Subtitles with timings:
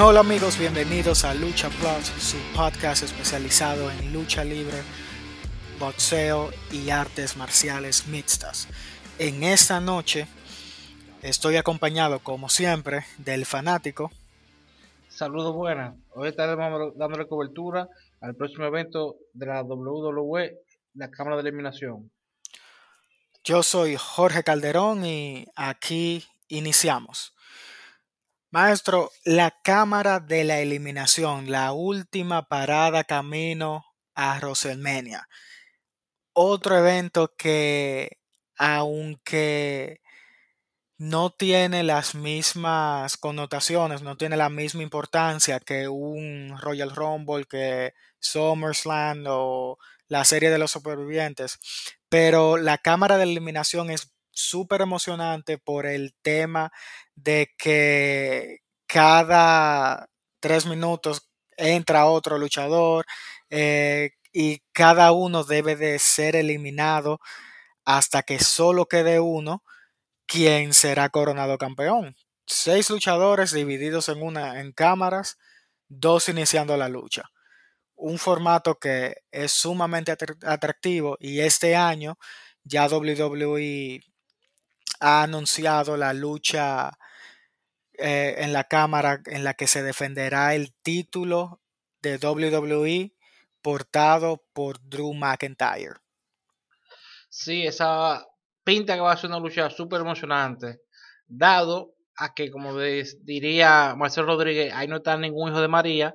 [0.00, 4.76] Hola amigos, bienvenidos a Lucha Plus, su podcast especializado en lucha libre,
[5.80, 8.68] boxeo y artes marciales mixtas.
[9.18, 10.28] En esta noche
[11.20, 14.12] estoy acompañado, como siempre, del fanático.
[15.08, 15.96] Saludos buenas.
[16.10, 17.88] Hoy estaremos dándole cobertura
[18.20, 20.60] al próximo evento de la WWE,
[20.94, 22.08] la Cámara de Eliminación.
[23.42, 27.34] Yo soy Jorge Calderón y aquí iniciamos.
[28.50, 33.84] Maestro, la Cámara de la Eliminación, la última parada camino
[34.14, 35.28] a WrestleMania.
[36.32, 38.18] Otro evento que,
[38.56, 40.00] aunque
[40.96, 47.92] no tiene las mismas connotaciones, no tiene la misma importancia que un Royal Rumble, que
[48.18, 49.78] SummerSlam o
[50.08, 51.58] la serie de los supervivientes,
[52.08, 56.70] pero la cámara de eliminación es súper emocionante por el tema
[57.14, 60.08] de que cada
[60.40, 63.04] tres minutos entra otro luchador
[63.50, 67.20] eh, y cada uno debe de ser eliminado
[67.84, 69.64] hasta que solo quede uno
[70.26, 72.16] quien será coronado campeón.
[72.46, 75.38] Seis luchadores divididos en una en cámaras,
[75.88, 77.24] dos iniciando la lucha.
[77.96, 82.18] Un formato que es sumamente atractivo y este año
[82.64, 84.00] ya WWE
[85.00, 86.98] ha anunciado la lucha
[87.92, 91.60] eh, en la cámara en la que se defenderá el título
[92.00, 93.12] de WWE
[93.62, 95.96] portado por Drew McIntyre.
[97.28, 98.26] Sí, esa
[98.64, 100.80] pinta que va a ser una lucha súper emocionante,
[101.26, 106.14] dado a que, como diría Marcelo Rodríguez, ahí no está ningún hijo de María,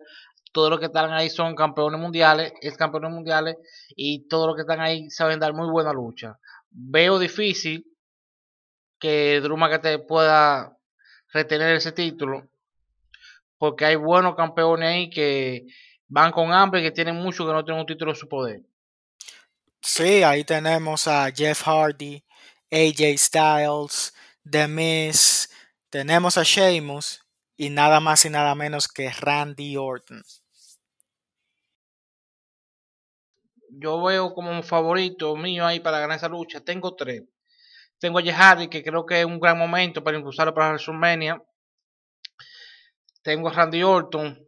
[0.51, 3.55] todos los que están ahí son campeones mundiales, es campeones mundiales,
[3.95, 6.39] y todos los que están ahí saben dar muy buena lucha.
[6.69, 7.85] Veo difícil
[9.03, 10.77] que Drew McIntyre pueda
[11.33, 12.47] retener ese título,
[13.57, 15.67] porque hay buenos campeones ahí que
[16.07, 18.61] van con hambre y que tienen mucho que no tienen un título en su poder.
[19.81, 22.23] Sí, ahí tenemos a Jeff Hardy,
[22.71, 24.13] AJ Styles,
[24.49, 25.49] The Miz,
[25.89, 27.25] tenemos a Sheamus
[27.57, 30.23] y nada más y nada menos que Randy Orton.
[33.69, 36.61] Yo veo como un favorito mío ahí para ganar esa lucha.
[36.61, 37.23] Tengo tres.
[38.03, 41.41] Tengo a Hardy, que creo que es un gran momento para impulsarlo para WrestleMania.
[43.21, 44.45] Tengo a Randy Orton,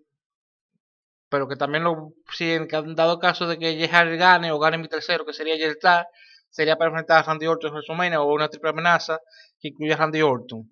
[1.29, 4.89] pero que también lo, si en dado caso de que Hardy gane o gane mi
[4.89, 6.05] tercero, que sería Star,
[6.49, 9.19] sería para enfrentar a Randy Orton en WrestleMania o una triple amenaza
[9.57, 10.69] que incluya a Randy Orton.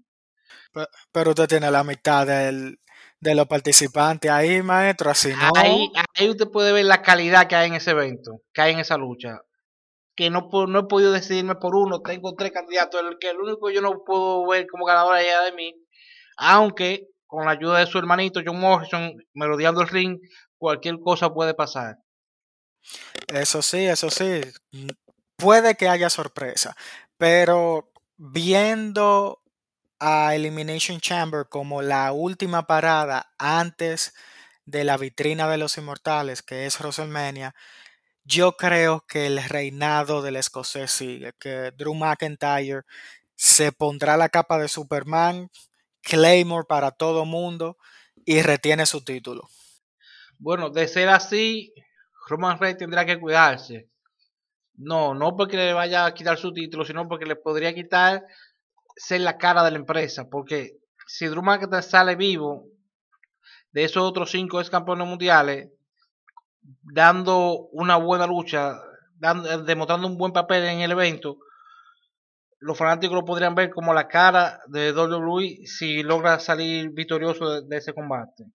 [1.14, 2.82] Pero, usted tiene la mitad del,
[3.18, 5.52] de los participantes ahí, maestro, así no.
[5.56, 8.80] Ahí, ahí usted puede ver la calidad que hay en ese evento, que hay en
[8.80, 9.40] esa lucha
[10.16, 12.02] que no, no he podido decidirme por uno.
[12.02, 15.52] Tengo tres candidatos, el que el único yo no puedo ver como ganador allá de
[15.54, 15.74] mí.
[16.38, 20.20] Aunque con la ayuda de su hermanito John Morrison, merodeando el ring,
[20.58, 21.98] cualquier cosa puede pasar.
[23.28, 24.42] Eso sí, eso sí.
[25.36, 26.76] Puede que haya sorpresa.
[27.18, 29.42] Pero viendo
[30.00, 34.14] a Elimination Chamber como la última parada antes
[34.66, 37.56] de la vitrina de los inmortales, que es WrestleMania,
[38.26, 42.84] yo creo que el reinado del escocés sigue, que Drew McIntyre
[43.36, 45.50] se pondrá la capa de Superman,
[46.02, 47.78] Claymore para todo mundo
[48.26, 49.50] y retiene su título.
[50.38, 51.74] Bueno, de ser así,
[52.28, 53.90] Roman Reigns tendrá que cuidarse.
[54.76, 58.24] No, no porque le vaya a quitar su título, sino porque le podría quitar
[58.96, 60.28] ser la cara de la empresa.
[60.30, 62.66] Porque si Drew McIntyre sale vivo
[63.72, 65.70] de esos otros cinco ex campeones mundiales,
[66.84, 68.80] dando una buena lucha,
[69.16, 71.38] dando, demostrando un buen papel en el evento,
[72.64, 77.78] los fanáticos lo podrían ver como la cara de WWE si logra salir victorioso de,
[77.78, 78.46] ese combate.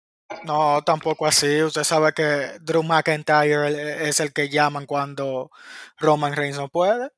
[0.44, 1.62] No, tampoco así.
[1.62, 5.50] Usted sabe que Drew McIntyre es el que llaman cuando
[5.98, 7.10] Roman Reigns no puede.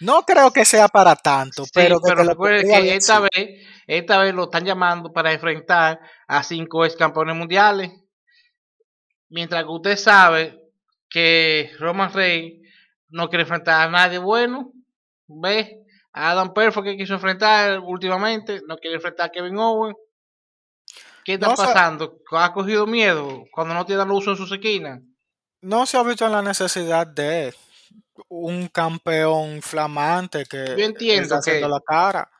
[0.00, 4.44] No creo que sea para tanto, pero, pero recuerde que esta vez, esta vez lo
[4.44, 5.98] están llamando para enfrentar
[6.28, 7.90] a cinco ex campeones mundiales
[9.28, 10.58] mientras que usted sabe
[11.08, 12.66] que Roman Reigns
[13.10, 14.72] no quiere enfrentar a nadie bueno,
[15.26, 19.96] ve a Adam Perfect que quiso enfrentar últimamente, no quiere enfrentar a Kevin Owens.
[21.24, 22.20] ¿Qué está pasando?
[22.32, 25.02] ¿Ha cogido miedo cuando no tiene luz en sus esquinas?
[25.60, 27.54] No se ha visto en la necesidad de
[28.28, 32.30] un campeón flamante que Yo entiendo que la cara.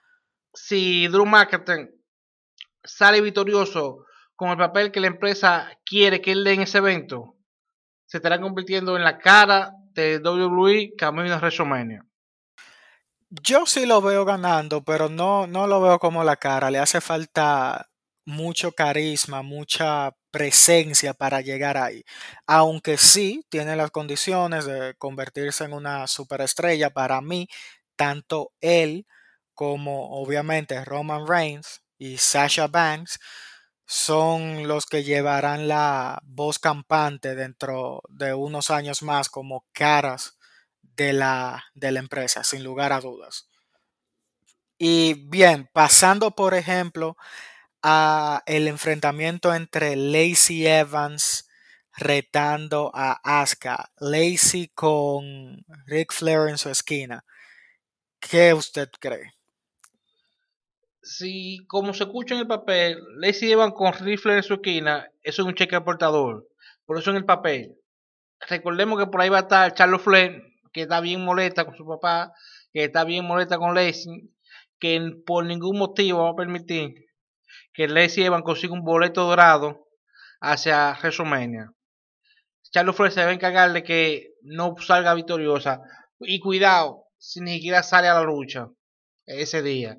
[0.55, 1.90] Si Drew McIntyre
[2.82, 4.06] sale victorioso
[4.38, 7.35] con el papel que la empresa quiere que él dé en ese evento,
[8.06, 12.06] se estará convirtiendo en la cara de WWE camino a WrestleMania.
[13.31, 16.70] Yo sí lo veo ganando, pero no, no lo veo como la cara.
[16.70, 17.88] Le hace falta
[18.25, 22.05] mucho carisma, mucha presencia para llegar ahí.
[22.46, 27.49] Aunque sí tiene las condiciones de convertirse en una superestrella, para mí,
[27.96, 29.05] tanto él
[29.52, 33.19] como obviamente Roman Reigns y Sasha Banks
[33.88, 40.38] son los que llevarán la voz campante dentro de unos años más como caras
[40.82, 43.49] de la, de la empresa, sin lugar a dudas.
[44.79, 47.17] Y bien, pasando por ejemplo
[47.82, 51.49] a el enfrentamiento entre Lacey Evans
[51.96, 57.25] retando a Asuka, Lacey con Ric Flair en su esquina.
[58.20, 59.35] ¿Qué usted cree?
[61.08, 65.10] Si, como se escucha en el papel, Lacey Evans con Ric Flair en su esquina,
[65.22, 66.46] eso es un cheque aportador.
[66.84, 67.76] Por eso en el papel.
[68.46, 71.87] Recordemos que por ahí va a estar Charles Flair, que está bien molesta con su
[71.87, 72.34] papá,
[72.75, 74.31] que está bien molesta con Lacey,
[74.78, 76.94] que por ningún motivo va a permitir
[77.72, 79.88] que Lacey Evans consiga un boleto dorado
[80.43, 81.72] hacia WrestleMania.
[82.70, 85.81] Charles Flair se va a encargar de que no salga victoriosa.
[86.20, 88.69] Y cuidado, si ni siquiera sale a la lucha
[89.25, 89.96] ese día.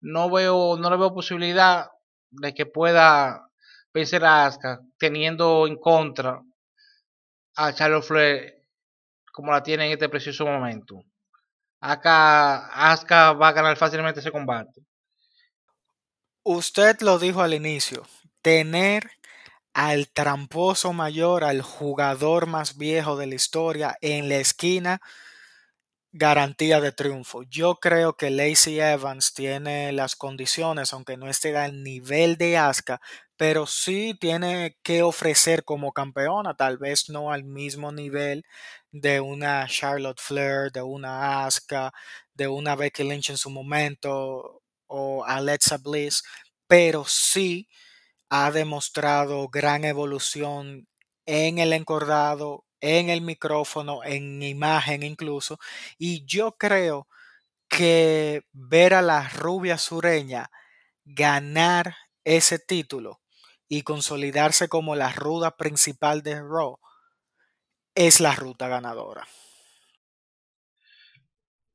[0.00, 1.88] No veo, no le veo posibilidad
[2.30, 3.46] de que pueda
[3.92, 6.40] vencer a Asuka teniendo en contra
[7.56, 8.54] a Charles Flair
[9.32, 11.02] como la tiene en este preciso momento.
[11.80, 14.82] Acá Asuka va a ganar fácilmente ese combate.
[16.42, 18.06] Usted lo dijo al inicio,
[18.42, 19.10] tener
[19.72, 25.00] al tramposo mayor, al jugador más viejo de la historia en la esquina,
[26.12, 27.42] garantía de triunfo.
[27.44, 33.00] Yo creo que Lacey Evans tiene las condiciones, aunque no esté al nivel de Asuka,
[33.36, 38.44] pero sí tiene que ofrecer como campeona, tal vez no al mismo nivel
[38.92, 41.92] de una Charlotte Flair, de una Asuka,
[42.34, 46.22] de una Becky Lynch en su momento o Alexa Bliss,
[46.66, 47.68] pero sí
[48.30, 50.88] ha demostrado gran evolución
[51.26, 55.58] en el encordado, en el micrófono, en imagen incluso,
[55.98, 57.08] y yo creo
[57.68, 60.50] que ver a la rubia sureña
[61.04, 61.94] ganar
[62.24, 63.20] ese título
[63.68, 66.78] y consolidarse como la ruda principal de Raw
[67.94, 69.26] es la ruta ganadora.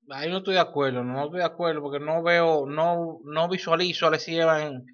[0.10, 4.06] Ahí no estoy de acuerdo, no estoy de acuerdo porque no veo, no, no visualizo
[4.06, 4.86] a Leslie en,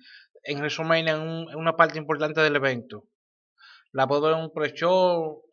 [0.44, 3.06] en resumen en, en, una parte importante del evento.
[3.92, 5.44] La puedo ver en un pre-show,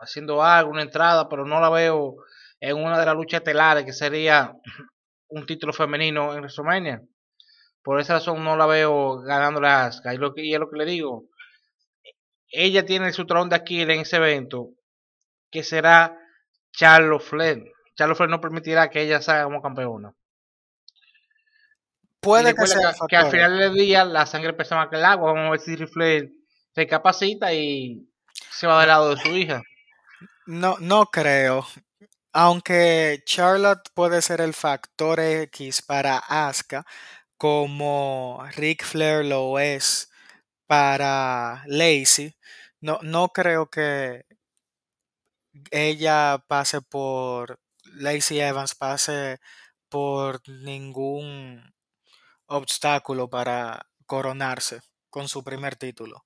[0.00, 2.16] haciendo algo, una entrada, pero no la veo
[2.58, 4.52] en una de las luchas estelares que sería
[5.28, 7.02] un título femenino en WrestleMania.
[7.82, 10.12] Por esa razón no la veo ganando la Asuka.
[10.12, 11.24] Y, lo que, y es lo que le digo.
[12.52, 14.70] Ella tiene su tron de Aquiles en ese evento,
[15.50, 16.18] que será
[16.72, 17.72] Charlotte Flair.
[17.94, 20.12] Charlotte Flair no permitirá que ella salga como campeona.
[22.20, 25.04] Puede que, sea que, que, al final del día la sangre pesa más que el
[25.04, 25.32] agua.
[25.32, 26.30] Vamos a ver si Flair
[26.74, 28.10] se capacita y
[28.50, 29.62] se va del lado de su hija.
[30.50, 31.64] No, no creo.
[32.32, 36.84] Aunque Charlotte puede ser el factor X para Asuka,
[37.38, 40.10] como Ric Flair lo es
[40.66, 42.36] para Lacey,
[42.80, 44.24] no, no creo que
[45.70, 47.58] ella pase por
[47.94, 49.38] Lacey Evans pase
[49.88, 51.72] por ningún
[52.46, 56.24] obstáculo para coronarse con su primer título.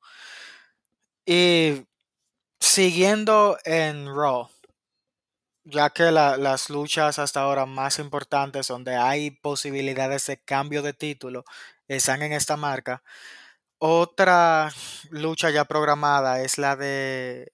[1.26, 1.84] Y
[2.64, 4.48] siguiendo en Raw,
[5.64, 10.92] ya que la, las luchas hasta ahora más importantes donde hay posibilidades de cambio de
[10.92, 11.44] título
[11.88, 13.02] están en esta marca,
[13.78, 14.72] otra
[15.10, 17.52] lucha ya programada es la de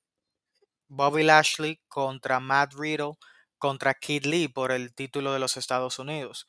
[0.88, 3.14] Bobby Lashley contra Matt Riddle
[3.59, 6.47] contra Kid Lee por el título de los Estados Unidos.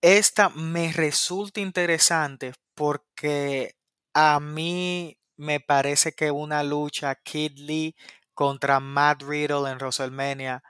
[0.00, 3.74] Esta me resulta interesante porque
[4.14, 7.96] a mí me parece que una lucha Kid Lee
[8.34, 10.62] contra Matt Riddle en WrestleMania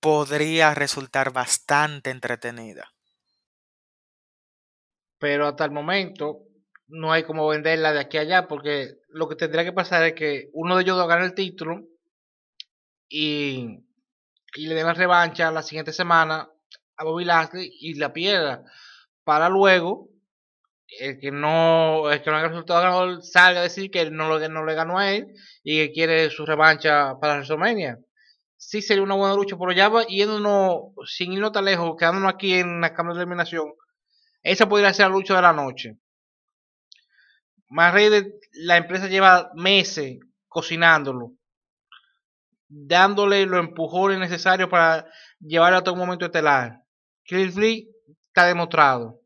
[0.00, 2.92] podría resultar bastante entretenida.
[5.18, 6.40] Pero hasta el momento
[6.88, 10.14] no hay como venderla de aquí a allá porque lo que tendría que pasar es
[10.14, 11.86] que uno de ellos gane el título
[13.08, 13.78] y,
[14.54, 16.50] y le den la revancha la siguiente semana
[16.96, 18.64] a Bobby Lashley y la pierda
[19.24, 20.11] para luego
[21.00, 24.48] el que no el que no haya resultado ganador salga a decir que no, lo,
[24.48, 25.26] no le ganó a él
[25.62, 27.98] y que quiere su revancha para WrestleMania.
[28.56, 32.54] Sí sería una buena lucha pero ya va yéndonos sin irnos tan lejos quedándonos aquí
[32.54, 33.72] en la cámara de eliminación
[34.42, 35.98] esa podría ser la lucha de la noche.
[37.68, 37.94] Más
[38.52, 40.18] la empresa lleva meses
[40.48, 41.32] cocinándolo
[42.72, 45.06] dándole los empujones necesarios para
[45.40, 46.80] llevarlo a todo un momento estelar.
[47.24, 49.21] Cliff está demostrado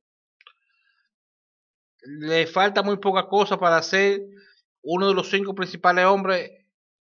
[2.07, 4.21] le falta muy poca cosa para ser
[4.83, 6.51] uno de los cinco principales hombres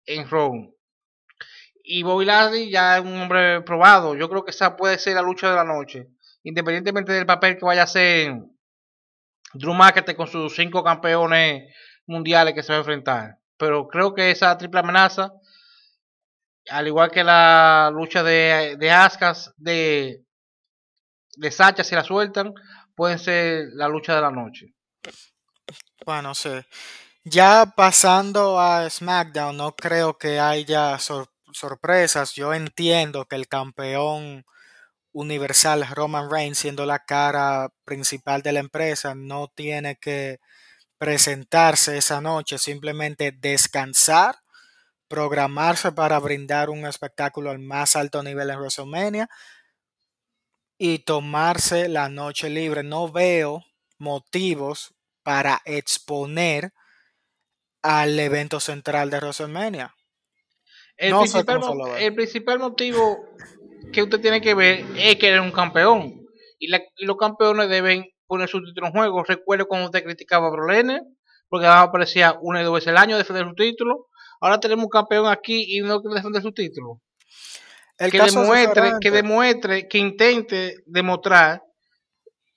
[0.06, 0.74] en Raw.
[1.84, 4.14] Y Bobby Lashley ya es un hombre probado.
[4.14, 6.08] Yo creo que esa puede ser la lucha de la noche.
[6.44, 8.34] Independientemente del papel que vaya a hacer
[9.54, 11.74] Drew McIntyre con sus cinco campeones
[12.06, 13.38] mundiales que se va a enfrentar.
[13.56, 15.32] Pero creo que esa triple amenaza,
[16.70, 20.24] al igual que la lucha de, de Ascas, de,
[21.36, 22.54] de Sacha, si la sueltan,
[22.94, 24.74] pueden ser la lucha de la noche.
[26.04, 26.50] Bueno, sí.
[27.24, 30.98] Ya pasando a SmackDown, no creo que haya
[31.52, 32.34] sorpresas.
[32.34, 34.44] Yo entiendo que el campeón
[35.12, 40.38] universal Roman Reigns, siendo la cara principal de la empresa, no tiene que
[40.98, 44.36] presentarse esa noche, simplemente descansar,
[45.08, 49.28] programarse para brindar un espectáculo al más alto nivel en WrestleMania
[50.78, 52.82] y tomarse la noche libre.
[52.82, 53.64] No veo
[54.02, 56.72] motivos para exponer
[57.82, 59.94] al evento central de WrestleMania.
[60.96, 61.60] El, principal,
[61.98, 63.24] el principal motivo
[63.92, 66.26] que usted tiene que ver es que eres un campeón.
[66.58, 69.24] Y, los campeones deben poner su título en juego.
[69.24, 71.00] Recuerdo cuando usted criticaba a Brolene,
[71.48, 74.08] porque aparecía una y dos veces al año defender su título.
[74.40, 77.00] Ahora tenemos un campeón aquí y no quiere defender su título.
[77.98, 81.62] que demuestre, que demuestre, que intente demostrar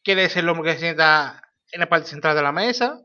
[0.05, 3.01] que él es el hombre que se sienta en la parte central de la mesa.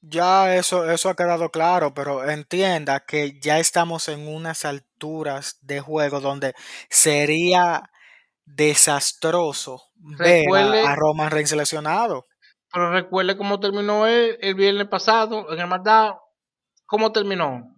[0.00, 5.80] Ya eso, eso ha quedado claro, pero entienda que ya estamos en unas alturas de
[5.80, 6.54] juego donde
[6.88, 7.90] sería
[8.46, 9.82] desastroso
[10.18, 10.46] ver
[10.86, 12.26] a, Roman Reigns seleccionado.
[12.72, 16.12] Pero recuerde cómo terminó él el viernes pasado en el Maldad.
[16.86, 17.76] ¿Cómo terminó?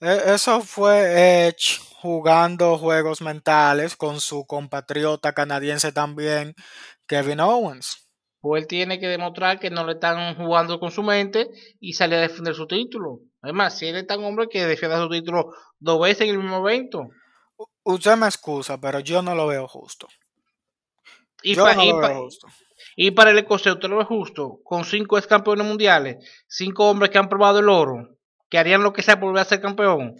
[0.00, 6.54] E, eso fue Edge jugando juegos mentales con su compatriota canadiense también,
[7.06, 8.02] Kevin Owens
[8.42, 12.16] pues él tiene que demostrar que no le están jugando con su mente y salir
[12.16, 13.20] a defender su título.
[13.40, 16.68] Además, si él es tan hombre que defienda su título dos veces en el mismo
[16.68, 17.08] evento.
[17.84, 20.08] Usted me excusa, pero yo no lo veo justo.
[21.44, 21.76] Y, para,
[22.96, 24.58] y, para el escocés, ¿usted lo ve justo?
[24.64, 26.16] Con cinco ex campeones mundiales,
[26.48, 28.18] cinco hombres que han probado el oro,
[28.50, 30.16] que harían lo que sea por volver a ser campeón.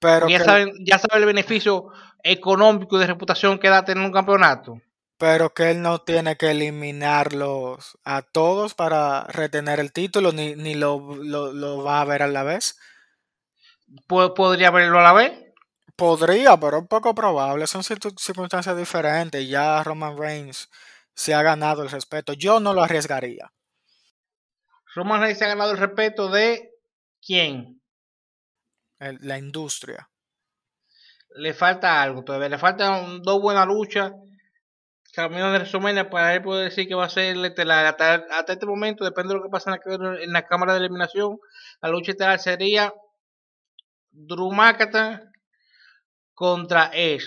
[0.00, 1.88] Pero ya, saben, ya saben el beneficio
[2.22, 4.80] económico y de reputación que da tener un campeonato
[5.20, 10.74] pero que él no tiene que eliminarlos a todos para retener el título, ni, ni
[10.74, 12.78] lo, va a ver a la vez.
[14.06, 15.32] ¿Podría verlo a la vez?
[15.94, 17.66] Podría, pero es poco probable.
[17.66, 19.46] Son circunstancias diferentes.
[19.46, 20.70] Ya Roman Reigns
[21.12, 22.32] se ha ganado el respeto.
[22.32, 23.52] Yo no lo arriesgaría.
[24.94, 26.70] Roman Reigns se ha ganado el respeto de
[27.20, 27.79] quién?
[29.00, 30.08] La industria.
[31.36, 32.48] Le falta algo todavía.
[32.48, 34.12] Le faltan dos buenas luchas
[35.12, 37.86] camino de resumen para él poder decir que va a ser estelar.
[37.86, 41.38] Hasta, este momento, depende de lo que pasa en la, cámara de eliminación,
[41.80, 42.92] la lucha estelar sería
[44.10, 44.50] Drew
[46.34, 47.24] contra Edge.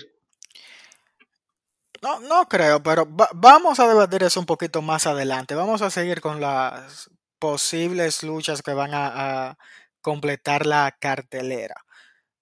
[2.01, 5.55] No, no creo, pero vamos a debatir eso un poquito más adelante.
[5.55, 9.57] Vamos a seguir con las posibles luchas que van a, a
[10.03, 11.83] completar la cartelera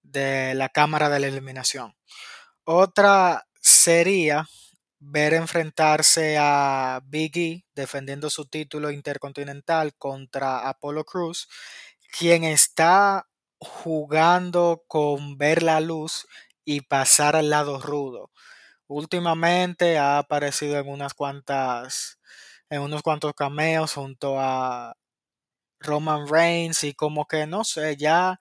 [0.02, 1.94] de la cámara de la eliminación.
[2.64, 4.46] Otra sería
[4.98, 11.48] ver enfrentarse a Big E defendiendo su título intercontinental contra Apollo Cruz,
[12.18, 13.26] quien está
[13.58, 16.26] jugando con ver la luz
[16.64, 18.30] y pasar al lado rudo.
[18.86, 22.18] Últimamente ha aparecido en unas cuantas
[22.70, 24.96] en unos cuantos cameos junto a
[25.82, 28.40] Roman Reigns y como que no sé, ya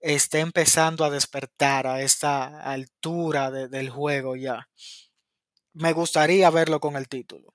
[0.00, 4.68] está empezando a despertar a esta altura del juego ya
[5.76, 7.54] me gustaría verlo con el título.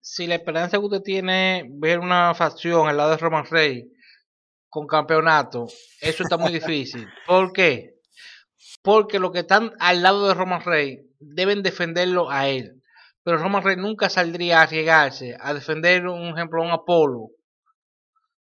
[0.00, 3.88] Si la esperanza que usted tiene ver una facción al lado de Roman Reigns
[4.68, 5.66] con campeonato,
[6.00, 7.06] eso está muy difícil.
[7.26, 7.94] ¿Por qué?
[8.82, 12.82] Porque los que están al lado de Roman Reigns deben defenderlo a él.
[13.22, 17.28] Pero Roman Reigns nunca saldría a arriesgarse a defender, un ejemplo, a un Apolo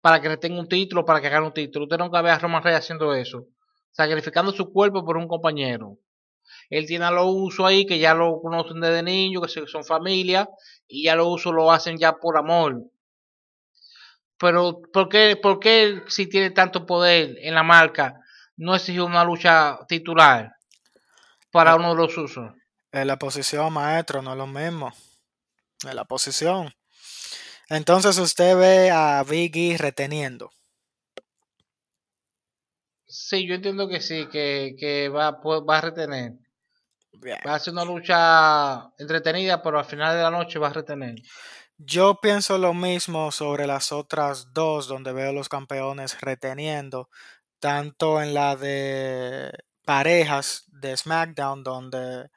[0.01, 1.86] para que tenga un título, para que gane un título.
[1.86, 3.48] Usted nunca ve a Roman Reigns haciendo eso,
[3.91, 5.98] sacrificando su cuerpo por un compañero
[6.70, 10.50] él tiene a los usos ahí que ya lo conocen desde niño, que son familia,
[10.88, 12.84] y ya los usos lo hacen ya por amor.
[14.38, 18.22] Pero, ¿por qué, por qué si tiene tanto poder en la marca,
[18.56, 20.53] no exige una lucha titular
[21.51, 22.51] para uno de los usos?
[22.91, 24.94] En la posición, maestro, no es lo mismo.
[25.86, 26.72] En la posición.
[27.70, 30.52] Entonces usted ve a Biggie reteniendo.
[33.06, 36.34] Sí, yo entiendo que sí, que, que va, va a retener.
[37.46, 41.16] Va a ser una lucha entretenida, pero al final de la noche va a retener.
[41.78, 47.10] Yo pienso lo mismo sobre las otras dos, donde veo los campeones reteniendo,
[47.60, 49.52] tanto en la de
[49.86, 52.30] parejas de SmackDown, donde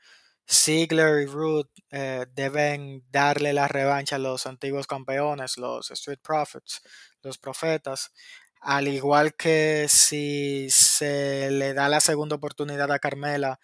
[0.48, 6.82] Ziggler y Root eh, deben darle la revancha a los antiguos campeones, los Street Profits,
[7.22, 8.12] los profetas,
[8.60, 13.58] al igual que si se le da la segunda oportunidad a Carmela,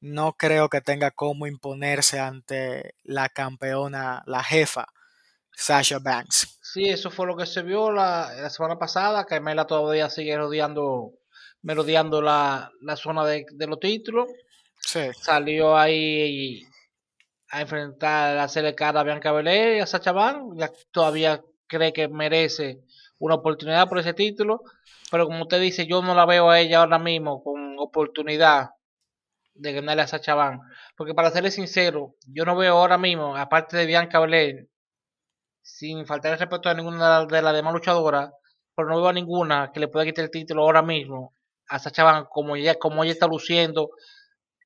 [0.00, 4.86] no creo que tenga cómo imponerse ante la campeona, la jefa,
[5.54, 6.58] Sasha Banks.
[6.62, 9.26] Sí, eso fue lo que se vio la, semana pasada.
[9.26, 11.12] Carmela todavía sigue rodeando,
[11.62, 14.28] la, la zona de, los títulos.
[14.84, 16.66] Salió ahí
[17.50, 20.86] a enfrentar a hacerle cara a Bianca Belair y a Sacha Banks.
[20.90, 22.80] todavía cree que merece
[23.18, 24.62] una oportunidad por ese título.
[25.10, 28.70] Pero como usted dice, yo no la veo a ella ahora mismo con oportunidad
[29.54, 30.64] de ganarle a Sacha Banks.
[30.96, 34.68] Porque para serle sincero, yo no veo ahora mismo, aparte de Bianca Belair,
[35.62, 38.30] sin faltar el respeto a ninguna de las demás luchadoras,
[38.74, 41.34] pero no veo a ninguna que le pueda quitar el título ahora mismo
[41.68, 43.90] a Sacha Banks como ella, como ella está luciendo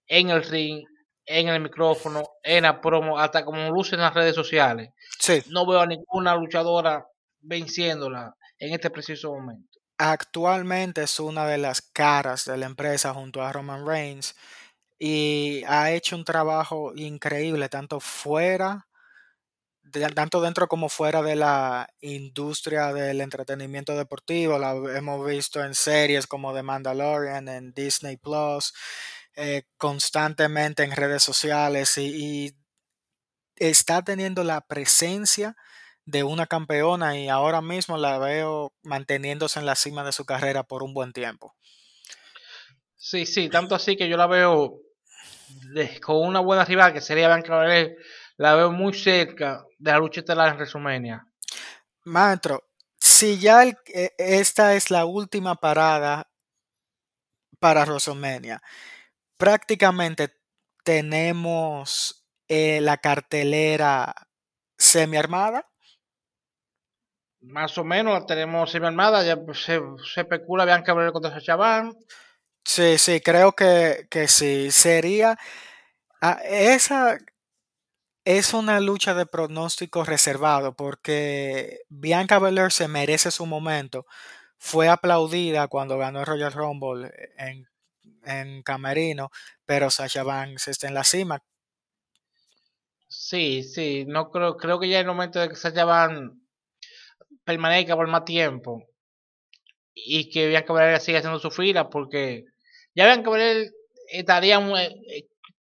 [0.06, 0.84] en el ring,
[1.24, 4.90] en el micrófono, en la promo, hasta como luce en las redes sociales.
[5.18, 5.42] Sí.
[5.48, 7.06] No veo a ninguna luchadora
[7.40, 9.78] venciéndola en este preciso momento.
[9.98, 14.34] Actualmente es una de las caras de la empresa junto a Roman Reigns
[14.98, 18.86] y ha hecho un trabajo increíble tanto fuera
[20.14, 24.58] tanto dentro como fuera de la industria del entretenimiento deportivo.
[24.58, 28.72] La hemos visto en series como The Mandalorian, en Disney Plus,
[29.36, 32.56] eh, constantemente en redes sociales y,
[33.58, 35.56] está teniendo la presencia
[36.04, 40.62] de una campeona y ahora mismo la veo manteniéndose en la cima de su carrera
[40.62, 41.54] por un buen tiempo.
[42.96, 44.78] Sí, sí, tanto así que yo la veo
[46.02, 47.96] con una buena rival que sería Bianca Belair
[48.36, 51.26] la veo muy cerca de la lucha estelar en WrestleMania.
[52.04, 52.68] Maestro,
[52.98, 53.76] si ya e,
[54.18, 56.28] esta es la última parada
[57.58, 58.60] para WrestleMania,
[59.36, 60.34] prácticamente
[60.84, 64.14] tenemos eh, la cartelera
[64.78, 65.68] semi-armada.
[67.40, 69.80] Más o menos la tenemos semi-armada, ya se,
[70.12, 71.96] se especula Bianca Belair contra Sacha Banks.
[72.64, 74.70] Sí, sí, creo que, que sí.
[74.72, 75.38] Sería.
[76.20, 77.18] Ah, esa
[78.24, 84.06] es una lucha de pronóstico reservado porque Bianca Belair se merece su momento.
[84.58, 87.68] Fue aplaudida cuando ganó el Royal Rumble en,
[88.26, 89.30] en Camerino,
[89.64, 91.42] pero Sasha Banks está en la cima.
[93.08, 96.36] Sí, sí, no creo, creo que ya es el momento de que Sasha Banks
[97.44, 98.84] permanezca por más tiempo
[99.94, 102.44] y que Bianca Belair siga haciendo su fila porque
[102.94, 103.70] ya Bianca Belair
[104.08, 104.56] estaría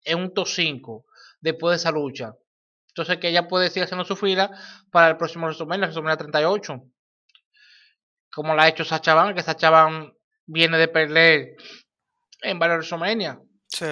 [0.04, 1.06] en un top 5
[1.40, 2.34] después de esa lucha.
[2.88, 4.50] Entonces que ella puede seguir haciendo su fila
[4.90, 6.82] para el próximo WrestleMania, WrestleMania 38.
[8.32, 10.12] Como la ha hecho Sacha Van, que Sacha Van
[10.46, 11.56] viene de perder
[12.42, 13.38] en WrestleMania.
[13.66, 13.87] Sí.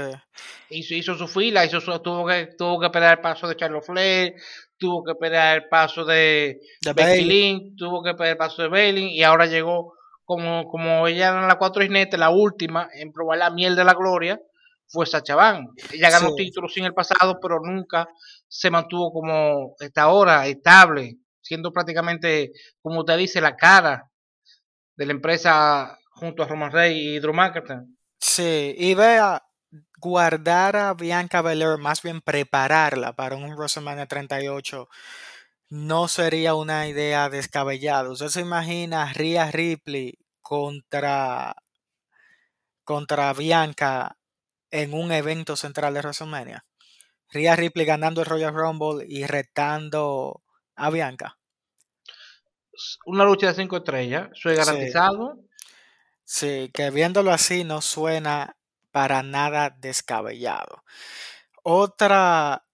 [0.70, 4.34] Hizo, hizo su fila, hizo tuvo que tuvo que pelear el paso de Charlotte Flair,
[4.76, 8.68] tuvo que pelear el paso de, de Becky Lynch, tuvo que pelear el paso de
[8.68, 13.38] Bailey y ahora llegó como, como ella era la cuatro jinetes, la última en probar
[13.38, 14.40] la miel de la gloria,
[14.88, 15.68] fue Sacha Van.
[15.92, 18.08] Ella ganó títulos en el pasado, pero nunca
[18.48, 24.10] se mantuvo como está ahora, estable, siendo prácticamente, como usted dice, la cara
[24.96, 27.84] de la empresa junto a Roman Reigns y Drew McIntyre.
[28.20, 29.42] Sí, y vea,
[29.98, 34.88] guardar a Bianca Belair, más bien prepararla para un WrestleMania 38,
[35.70, 38.10] no sería una idea descabellada.
[38.10, 41.54] Usted se imagina a Rhea Ripley contra,
[42.84, 44.16] contra Bianca
[44.70, 46.64] en un evento central de WrestleMania.
[47.30, 50.42] Rhea Ripley ganando el Royal Rumble y retando
[50.76, 51.38] a Bianca.
[53.06, 55.36] Una lucha de cinco estrellas, soy garantizado.
[55.36, 55.47] Sí.
[56.72, 58.56] Que viéndolo así no suena
[58.90, 60.84] para nada descabellado.
[61.62, 62.66] Otra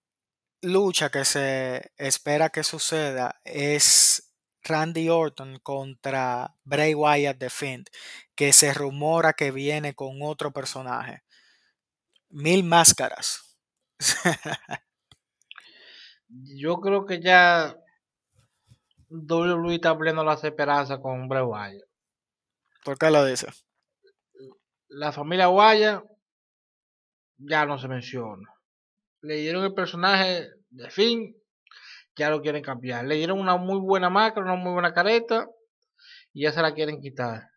[0.62, 7.84] lucha que se espera que suceda es Randy Orton contra Bray Wyatt de Finn,
[8.34, 11.22] que se rumora que viene con otro personaje
[12.30, 13.56] mil máscaras.
[16.28, 17.76] Yo creo que ya
[19.08, 21.93] WWE está abriendo las esperanzas con Bray Wyatt.
[22.84, 23.46] ¿Por qué lo dice?
[24.88, 26.04] La familia Wyatt
[27.38, 28.48] ya no se menciona.
[29.22, 31.34] Le dieron el personaje de fin,
[32.14, 33.06] ya lo quieren cambiar.
[33.06, 35.46] Le dieron una muy buena máscara, una muy buena careta
[36.34, 37.48] y ya se la quieren quitar.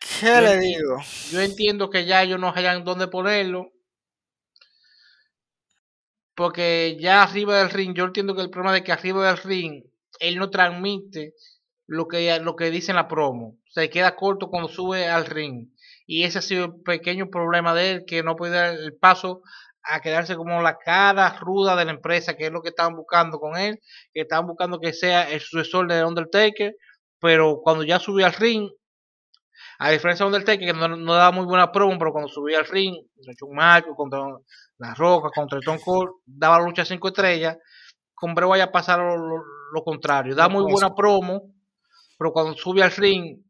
[0.00, 0.96] ¿Qué Yo le digo?
[1.30, 3.70] Yo entiendo que ya ellos no hayan dónde ponerlo.
[6.34, 9.84] Porque ya arriba del ring, yo entiendo que el problema de que arriba del ring,
[10.18, 11.34] él no transmite
[11.86, 13.56] lo que, lo que dice en la promo.
[13.68, 15.68] Se queda corto cuando sube al ring.
[16.06, 19.42] Y ese ha sido el pequeño problema de él, que no puede dar el paso
[19.84, 23.38] a quedarse como la cara ruda de la empresa, que es lo que estaban buscando
[23.40, 23.80] con él,
[24.12, 26.74] que estaban buscando que sea el sucesor de Undertaker,
[27.20, 28.68] pero cuando ya subió al ring,
[29.78, 32.66] a diferencia de Undertaker, que no, no daba muy buena promo, pero cuando subía al
[32.66, 34.20] ring, contra Michaels, contra
[34.78, 37.56] La Roca, contra Stone Cold, daba lucha 5 estrellas,
[38.14, 39.42] con Bray Wyatt pasa lo, lo-
[39.72, 41.51] lo contrario, da muy buena promo,
[42.22, 43.42] pero cuando sube al ring,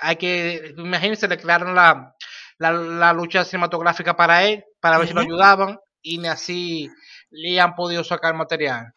[0.00, 2.16] hay que, imagínense, le crearon la,
[2.56, 6.88] la, la lucha cinematográfica para él, para ver si lo ayudaban, y ni así
[7.28, 8.94] le han podido sacar material.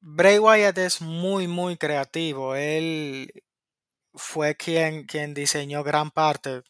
[0.00, 2.56] Bray Wyatt es muy, muy creativo.
[2.56, 3.30] Él
[4.12, 6.62] fue quien, quien diseñó gran parte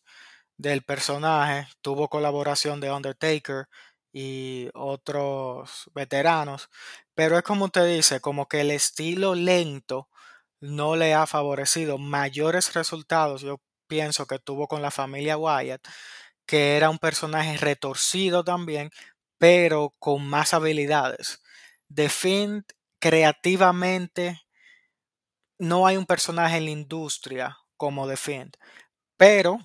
[0.58, 1.68] del personaje.
[1.80, 3.66] Tuvo colaboración de Undertaker
[4.12, 6.68] y otros veteranos.
[7.14, 10.10] Pero es como usted dice, como que el estilo lento
[10.60, 13.42] no le ha favorecido mayores resultados.
[13.42, 15.86] Yo pienso que tuvo con la familia Wyatt,
[16.46, 18.90] que era un personaje retorcido también,
[19.38, 21.42] pero con más habilidades.
[21.94, 22.64] The Fiend
[23.00, 24.40] creativamente
[25.58, 28.16] no hay un personaje en la industria como The
[29.16, 29.58] pero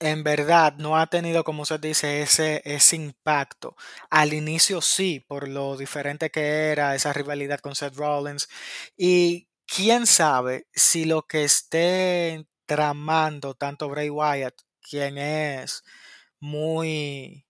[0.00, 3.76] en verdad no ha tenido, como usted dice, ese, ese impacto.
[4.10, 8.48] Al inicio sí, por lo diferente que era esa rivalidad con Seth Rollins.
[8.96, 15.82] Y quién sabe si lo que esté tramando tanto Bray Wyatt, quien es
[16.40, 17.46] muy,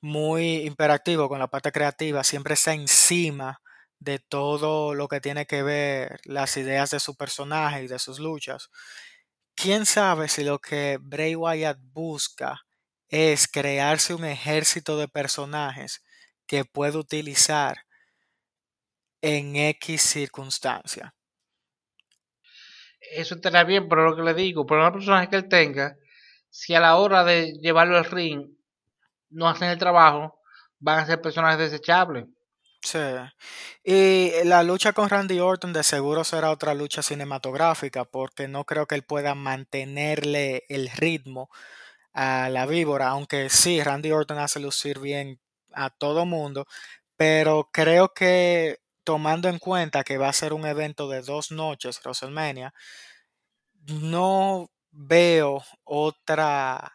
[0.00, 3.60] muy imperactivo con la parte creativa, siempre está encima
[3.98, 8.18] de todo lo que tiene que ver las ideas de su personaje y de sus
[8.18, 8.70] luchas.
[9.54, 12.64] ¿Quién sabe si lo que Bray Wyatt busca
[13.08, 16.02] es crearse un ejército de personajes
[16.46, 17.87] que puede utilizar
[19.20, 21.14] en X circunstancia?
[23.00, 25.96] Eso estaría bien, pero lo que le digo, por una personaje que él tenga,
[26.50, 28.50] si a la hora de llevarlo al ring
[29.30, 30.40] no hacen el trabajo,
[30.78, 32.26] van a ser personajes desechables.
[32.80, 32.98] Sí.
[33.82, 38.86] Y la lucha con Randy Orton de seguro será otra lucha cinematográfica porque no creo
[38.86, 41.50] que él pueda mantenerle el ritmo
[42.12, 45.40] a la víbora, aunque sí, Randy Orton hace lucir bien
[45.72, 46.66] a todo mundo,
[47.16, 51.98] pero creo que tomando en cuenta que va a ser un evento de dos noches,
[52.04, 52.74] WrestleMania,
[53.86, 56.92] no veo otra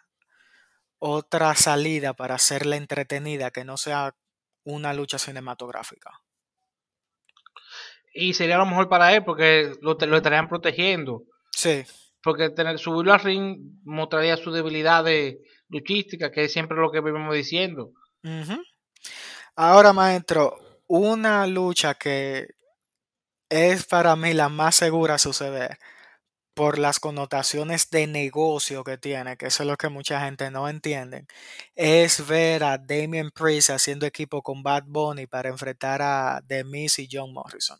[0.99, 4.13] otra salida para hacerla entretenida que no sea
[4.63, 6.11] una lucha cinematográfica.
[8.13, 11.23] Y sería lo mejor para él porque lo, lo estarían protegiendo.
[11.51, 11.83] Sí,
[12.21, 17.01] Porque tener, subirlo al ring mostraría su debilidad de luchística, que es siempre lo que
[17.01, 17.89] vivimos diciendo.
[19.55, 22.47] Ahora, maestro, una lucha que
[23.49, 25.77] es para mí la más segura a suceder
[26.53, 30.69] por las connotaciones de negocio que tiene, que eso es lo que mucha gente no
[30.69, 31.25] entiende,
[31.75, 36.99] es ver a Damien Priest haciendo equipo con Bad Bunny para enfrentar a The Miz
[36.99, 37.79] y John Morrison.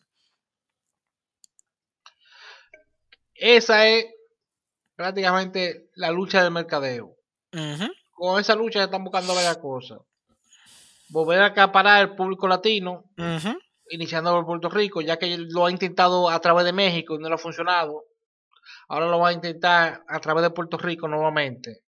[3.36, 4.06] Esa es
[4.96, 7.16] prácticamente la lucha del mercadeo.
[8.12, 10.00] Con esa lucha están buscando varias cosas.
[11.10, 13.04] Volver a acaparar el público latino,
[13.90, 17.30] iniciando por Puerto Rico, ya que lo ha intentado a través de México y no
[17.30, 18.04] le ha funcionado.
[18.88, 21.82] Ahora lo va a intentar a través de Puerto Rico nuevamente.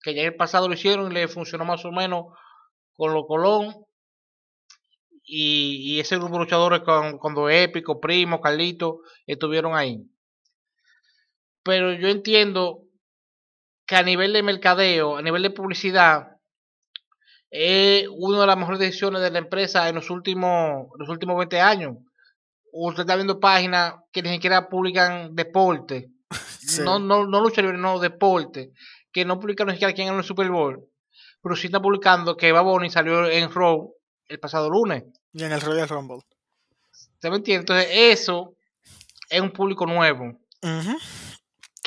[0.00, 2.26] Que ya en el pasado lo hicieron y le funcionó más o menos
[2.94, 3.74] con los Colón.
[5.24, 10.02] Y, y ese grupo de luchadores con, cuando Épico, Primo, Carlito estuvieron ahí.
[11.62, 12.84] Pero yo entiendo
[13.86, 16.37] que a nivel de mercadeo, a nivel de publicidad,
[17.50, 21.60] es una de las mejores decisiones de la empresa en los últimos, los últimos 20
[21.60, 21.96] años.
[22.72, 26.10] Usted está viendo páginas que ni siquiera publican deporte,
[26.60, 26.82] Sí.
[26.82, 28.72] no, no, no lucha libre, no deporte,
[29.10, 30.84] que no publican ni siquiera quién ganó el Super Bowl,
[31.42, 33.94] pero sí está publicando que Baboni salió en Raw
[34.28, 35.04] el pasado lunes.
[35.32, 36.18] Y en el Royal Rumble.
[37.20, 37.60] ¿Se me entiende?
[37.60, 38.54] Entonces, eso
[39.30, 40.38] es un público nuevo.
[40.62, 40.98] Ujú.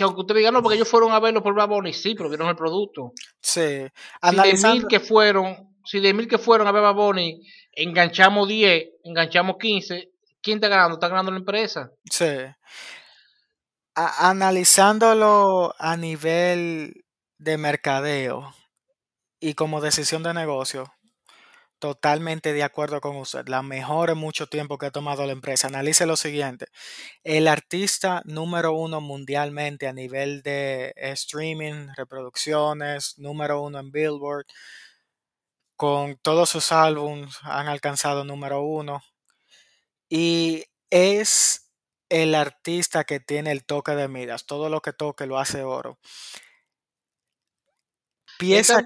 [0.02, 2.50] Que aunque usted diga, no, porque ellos fueron a verlo por Baboni, sí, pero vieron
[2.50, 3.12] el producto.
[3.40, 3.86] Sí.
[4.24, 7.40] Si de mil que fueron, si de mil que fueron a ver Bunny,
[7.74, 10.10] enganchamos 10, enganchamos 15,
[10.42, 10.96] ¿quién está ganando?
[10.96, 11.92] Está ganando la empresa.
[12.10, 12.26] sí.
[13.94, 17.04] A- analizándolo a nivel
[17.38, 18.56] de mercadeo
[19.40, 20.92] y como decisión de negocio,
[21.82, 23.48] totalmente de acuerdo con usted.
[23.48, 25.67] La mejor en mucho tiempo que ha tomado la empresa.
[25.67, 26.67] Analice lo siguiente.
[27.24, 34.46] El artista número uno mundialmente a nivel de streaming, reproducciones, número uno en Billboard,
[35.76, 39.02] con todos sus álbumes han alcanzado número uno.
[40.08, 41.72] Y es
[42.10, 44.46] el artista que tiene el toque de Midas.
[44.46, 45.98] Todo lo que toque lo hace oro.
[46.04, 48.84] Es Pieza.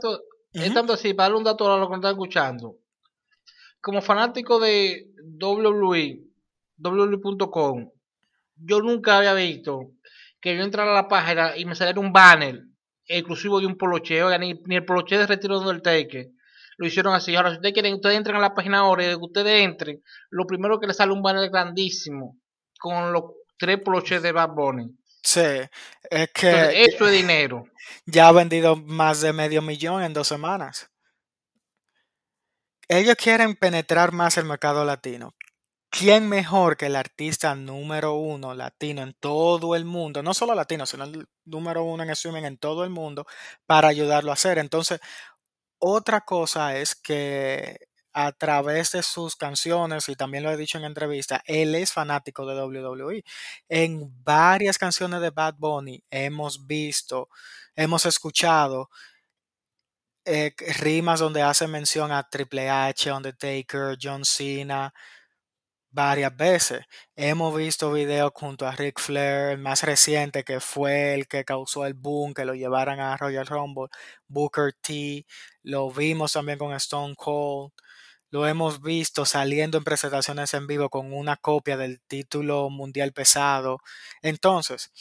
[0.54, 2.78] es tanto así, para un dato a lo que están escuchando.
[3.86, 6.20] Como fanático de WWE,
[6.80, 7.92] WWE.com,
[8.56, 9.92] yo nunca había visto
[10.42, 12.64] que yo entrara a la página y me saliera un banner
[13.06, 14.24] exclusivo de un poloche.
[14.24, 16.30] Oiga, ni, ni el poloche de retiro del Undertaker
[16.78, 17.36] lo hicieron así.
[17.36, 20.02] Ahora, si ustedes quieren, ustedes entran a la página ahora y de que ustedes entren,
[20.32, 22.40] lo primero que les sale un banner grandísimo
[22.80, 23.24] con los
[23.56, 24.98] tres poloches de Bad Bunny.
[25.22, 25.70] Sí, es
[26.10, 27.66] Entonces, que eso es dinero.
[28.08, 30.90] ya ha vendido más de medio millón en dos semanas.
[32.88, 35.34] Ellos quieren penetrar más el mercado latino.
[35.90, 40.22] ¿Quién mejor que el artista número uno latino en todo el mundo?
[40.24, 43.26] No solo latino, sino el número uno en streaming en todo el mundo
[43.66, 44.60] para ayudarlo a hacer.
[44.60, 45.00] Entonces,
[45.80, 47.78] otra cosa es que
[48.14, 52.46] a través de sus canciones, y también lo he dicho en entrevista, él es fanático
[52.46, 53.24] de WWE.
[53.70, 57.30] En varias canciones de Bad Bunny hemos visto,
[57.76, 58.90] hemos escuchado
[60.26, 64.94] eh, rimas donde hace mención a Triple H, Undertaker, John Cena,
[65.92, 66.82] varias veces.
[67.16, 71.86] Hemos visto videos junto a Ric Flair, el más reciente que fue el que causó
[71.86, 73.88] el boom, que lo llevaran a Royal Rumble,
[74.28, 75.26] Booker T,
[75.64, 77.72] lo vimos también con Stone Cold,
[78.32, 83.80] lo hemos visto saliendo en presentaciones en vivo con una copia del título mundial pesado.
[84.22, 84.92] Entonces,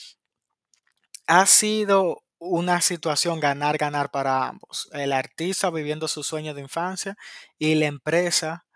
[1.26, 4.88] ha sido una situación ganar-ganar para ambos.
[4.92, 7.16] El artista viviendo su sueño de infancia
[7.58, 8.66] y la empresa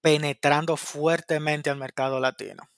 [0.00, 2.68] penetrando fuertemente al mercado latino.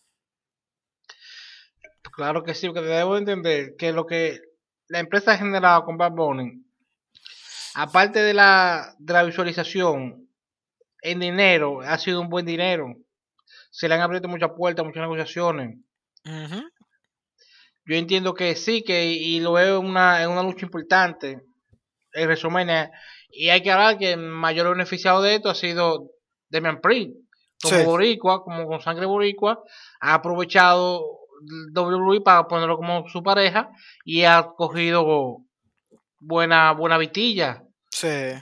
[2.12, 4.40] Claro que sí, porque debo entender que lo que
[4.88, 6.64] la empresa ha generado con Bad Bunny,
[7.74, 10.28] aparte de la, de la visualización
[11.02, 12.94] en dinero, ha sido un buen dinero.
[13.70, 15.78] Se le han abierto muchas puertas, muchas negociaciones.
[17.86, 21.40] Yo entiendo que sí, que y lo veo en una, una lucha importante
[22.12, 22.90] en WrestleMania.
[23.30, 26.10] Y hay que hablar que el mayor beneficiado de esto ha sido
[26.48, 27.14] Damian Priest.
[27.62, 27.84] Como Sí.
[27.84, 29.62] boricua, como con sangre boricua,
[30.00, 31.02] ha aprovechado
[31.74, 33.70] WWE para ponerlo como su pareja
[34.04, 35.38] y ha cogido
[36.18, 37.62] buena, buena vitilla.
[37.90, 38.32] Sí.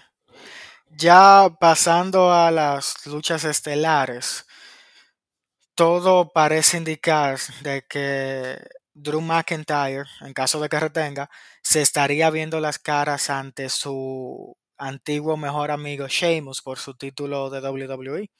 [0.96, 4.46] Ya pasando a las luchas estelares,
[5.74, 8.58] todo parece indicar de que
[8.94, 11.28] Drew McIntyre, en caso de que retenga,
[11.62, 17.60] se estaría viendo las caras ante su antiguo mejor amigo Sheamus por su título de
[17.60, 18.30] WWE.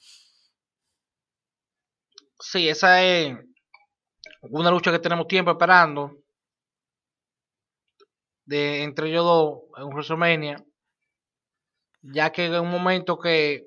[2.39, 3.35] Sí, esa es
[4.41, 6.11] una lucha que tenemos tiempo esperando.
[8.45, 10.57] De entre ellos dos en WrestleMania.
[12.01, 13.63] Ya que en un momento que,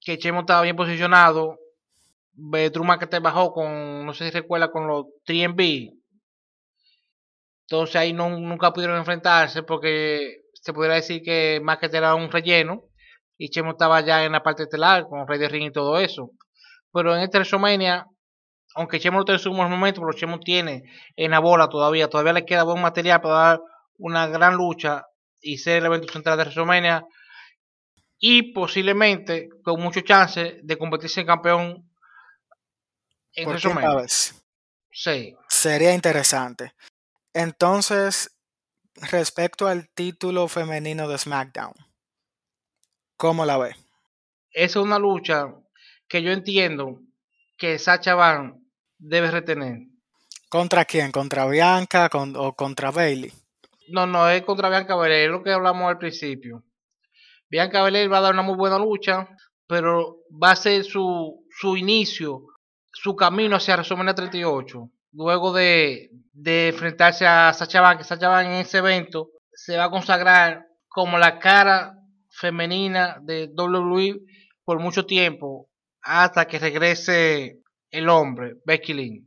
[0.00, 1.58] que estaba bien posicionado,
[2.34, 5.95] Drew McIntyre bajó con, no sé si recuerda, con los 3B.
[7.68, 12.84] Entonces ahí no, nunca pudieron enfrentarse porque se pudiera decir que McIntyre era un relleno
[13.36, 16.30] y Chemo estaba ya en la parte estelar con Rey de Ring y todo eso.
[16.92, 18.06] Pero en este WrestleMania,
[18.76, 20.84] aunque Chemo no tiene su buen momento, pero Chemo tiene
[21.16, 23.60] en la bola todavía, todavía le queda buen material para dar
[23.98, 25.04] una gran lucha
[25.40, 27.04] y ser el evento central de WrestleMania
[28.18, 31.90] y posiblemente con mucho chance de convertirse en campeón
[33.32, 34.06] en WrestleMania.
[34.92, 35.34] Sí.
[35.48, 36.72] Sería interesante.
[37.36, 38.34] Entonces,
[39.10, 41.74] respecto al título femenino de SmackDown,
[43.18, 43.76] ¿cómo la ve?
[44.52, 45.54] Es una lucha
[46.08, 47.00] que yo entiendo
[47.58, 49.80] que Sacha Van debe retener.
[50.48, 51.12] ¿Contra quién?
[51.12, 53.30] ¿Contra Bianca con- o contra Bailey?
[53.88, 56.64] No, no, es contra Bianca Belair, es lo que hablamos al principio.
[57.50, 59.28] Bianca Belair va a dar una muy buena lucha,
[59.66, 62.46] pero va a ser su, su inicio,
[62.94, 64.90] su camino hacia WrestleMania 38.
[65.16, 69.84] Luego de, de enfrentarse a Sacha Banks, que Sacha Banks en ese evento se va
[69.84, 71.94] a consagrar como la cara
[72.28, 74.20] femenina de WWE
[74.64, 75.70] por mucho tiempo,
[76.02, 79.24] hasta que regrese el hombre, Becky Lynch.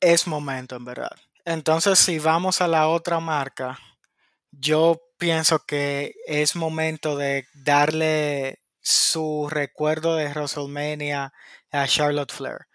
[0.00, 1.16] Es momento, en verdad.
[1.44, 3.78] Entonces, si vamos a la otra marca,
[4.50, 11.32] yo pienso que es momento de darle su recuerdo de WrestleMania
[11.72, 12.66] a Charlotte Flair.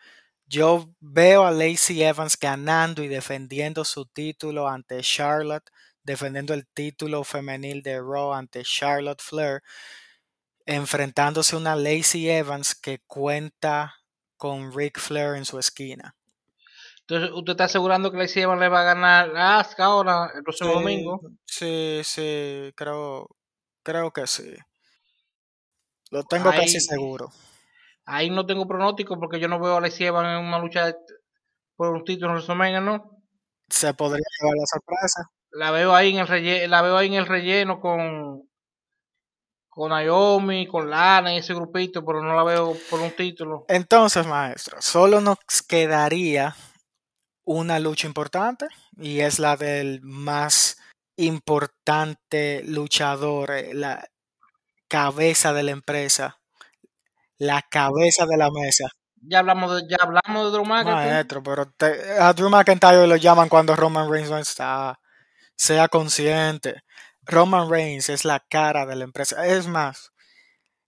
[0.55, 5.69] Yo veo a Lacey Evans ganando y defendiendo su título ante Charlotte,
[6.03, 9.61] defendiendo el título femenil de Raw ante Charlotte Flair.
[10.67, 13.95] enfrentándose a una Lacey Evans que cuenta
[14.37, 16.15] con Ric Flair en su esquina.
[17.07, 20.43] Entonces, ¿usted está asegurando que Lacey Evans le va a ganar a Asuka ahora, el
[20.43, 21.21] próximo Sí, domingo?
[21.45, 23.27] Sí, sí, creo,
[23.83, 24.55] creo que sí.
[26.09, 27.31] Lo tengo casi seguro.
[28.05, 30.95] Ahí no tengo pronóstico porque yo no veo a Lacey Evans en una lucha de-
[31.75, 33.11] por un título en WrestleMania, ¿no?
[33.69, 35.29] Se podría llevar la sorpresa.
[35.51, 38.43] La veo ahí en el relleno, la veo ahí en el relleno con
[39.69, 43.65] con Naomi, con Lana y ese grupito, pero no la veo por un título.
[43.67, 45.37] Entonces, maestro, solo nos
[45.67, 46.55] quedaría
[47.43, 50.77] una lucha importante y es la del más
[51.17, 54.07] importante luchador, eh, la
[54.87, 56.39] cabeza de la empresa,
[57.37, 58.89] la cabeza de la mesa.
[59.27, 61.11] Ya hablamos de, ya hablamos de Drew McIntyre.
[61.11, 64.99] Maestro, pero te- a Drew McIntyre lo llaman cuando Roman Reigns no está.
[65.57, 66.81] Sea consciente.
[67.23, 69.45] Roman Reigns es la cara de la empresa.
[69.47, 70.11] Es más,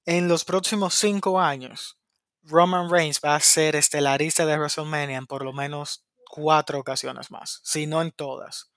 [0.05, 1.97] en los próximos cinco años,
[2.43, 7.59] Roman Reigns va a ser estelarista de WrestleMania en por lo menos cuatro ocasiones más,
[7.63, 8.69] si no en todas,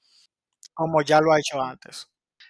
[0.73, 2.09] como ya lo ha hecho antes.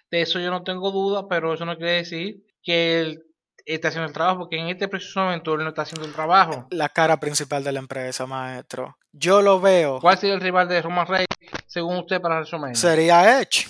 [0.09, 3.23] De eso yo no tengo duda, pero eso no quiere decir que él
[3.65, 6.67] esté haciendo el trabajo, porque en este preciso momento él no está haciendo el trabajo.
[6.71, 8.97] La cara principal de la empresa, maestro.
[9.11, 9.99] Yo lo veo.
[9.99, 11.27] ¿Cuál sería el rival de Roman Reigns
[11.67, 12.75] según usted para WrestleMania?
[12.75, 13.67] Sería Edge.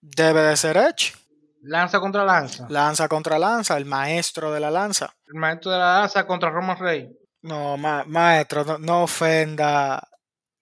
[0.00, 1.14] Debe de ser Edge.
[1.62, 2.66] Lanza contra lanza.
[2.68, 5.14] Lanza contra lanza, el maestro de la lanza.
[5.26, 7.16] El maestro de la lanza contra Roman Reigns.
[7.40, 10.06] No, ma- maestro, no, no ofenda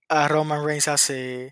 [0.08, 1.48] a Roman Reigns así.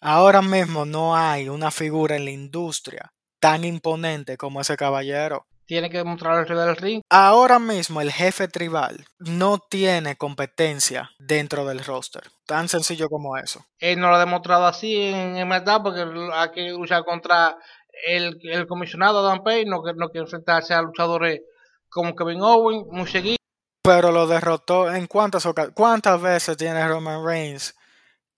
[0.00, 5.46] Ahora mismo no hay una figura en la industria tan imponente como ese caballero.
[5.70, 7.02] Tiene que demostrar el rival del ring.
[7.08, 12.24] Ahora mismo el jefe tribal no tiene competencia dentro del roster.
[12.44, 13.64] Tan sencillo como eso.
[13.78, 16.04] Él no lo ha demostrado así en mercado porque
[16.34, 17.56] hay que luchar contra
[18.04, 19.70] el, el comisionado Adam Payne.
[19.70, 21.42] No, quiere enfrentarse a luchadores
[21.88, 23.36] como Kevin Owens, muy seguido.
[23.84, 25.76] Pero lo derrotó en cuántas ocasiones.
[25.76, 27.76] ¿Cuántas veces tiene Roman Reigns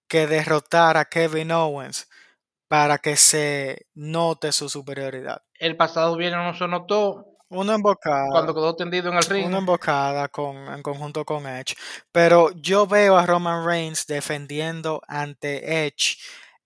[0.06, 2.10] que derrotar a Kevin Owens
[2.68, 5.40] para que se note su superioridad?
[5.62, 8.28] El pasado viernes no se notó Una embocada.
[8.32, 9.46] cuando quedó tendido en el ring.
[9.46, 11.76] Una embocada con, en conjunto con Edge.
[12.10, 16.16] Pero yo veo a Roman Reigns defendiendo ante Edge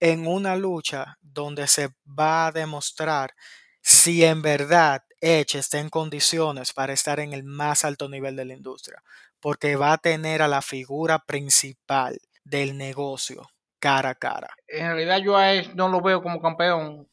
[0.01, 3.35] en una lucha donde se va a demostrar
[3.83, 8.47] si en verdad Edge está en condiciones para estar en el más alto nivel de
[8.47, 9.03] la industria.
[9.41, 13.47] Porque va a tener a la figura principal del negocio
[13.79, 14.49] cara a cara.
[14.67, 17.07] En realidad yo a él no lo veo como campeón.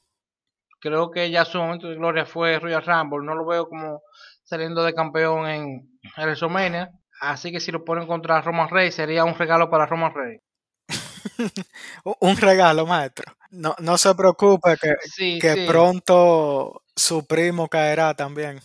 [0.84, 3.26] Creo que ya su momento de gloria fue Royal Rumble.
[3.26, 4.02] No lo veo como
[4.44, 6.92] saliendo de campeón en WrestleMania.
[7.22, 10.44] Así que si lo ponen contra Roman Reigns sería un regalo para Roman Reigns.
[12.20, 13.34] Un regalo, maestro.
[13.52, 15.66] No, no se preocupe que, Sí, que sí.
[15.66, 18.60] pronto su primo caerá también.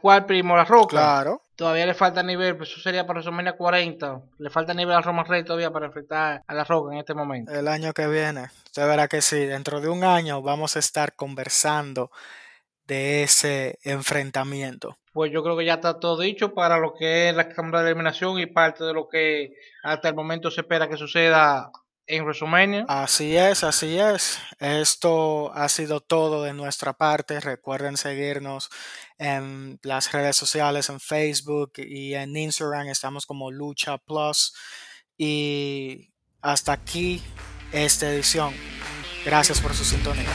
[0.00, 0.56] ¿Cuál primo?
[0.56, 0.88] La Roca.
[0.88, 1.40] Claro.
[1.58, 4.22] Todavía le falta nivel, pues eso sería para WrestleMania 40.
[4.38, 7.52] Le falta nivel a Roman Reigns todavía para enfrentar a La Roca en este momento.
[7.52, 8.44] El año que viene.
[8.66, 9.44] Usted verá que sí.
[9.44, 12.12] Dentro de un año vamos a estar conversando
[12.86, 14.98] de ese enfrentamiento.
[15.12, 17.88] Pues yo creo que ya está todo dicho para lo que es la cámara de
[17.88, 21.72] eliminación y parte de lo que hasta el momento se espera que suceda
[22.08, 22.84] en WrestleMania.
[22.88, 24.38] Así es, así es.
[24.58, 27.38] Esto ha sido todo de nuestra parte.
[27.40, 28.70] Recuerden seguirnos
[29.18, 32.88] en las redes sociales, en Facebook y en Instagram.
[32.88, 34.54] Estamos como Lucha Plus.
[35.16, 37.22] Y hasta aquí
[37.72, 38.54] esta edición.
[39.24, 40.28] Gracias por su sintonía.